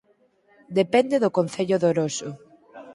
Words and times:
Depende 0.79 1.15
do 1.23 1.33
Concello 1.37 1.75
de 1.79 1.87
Oroso 1.91 2.29